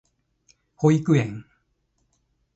[0.77, 1.43] 保育園